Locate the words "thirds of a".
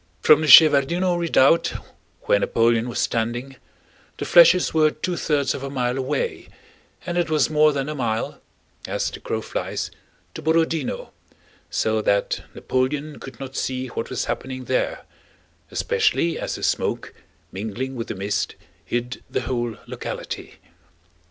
5.15-5.69